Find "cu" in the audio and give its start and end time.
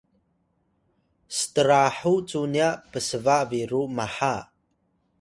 2.29-2.41